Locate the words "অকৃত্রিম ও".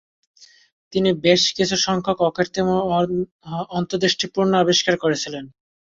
2.23-2.79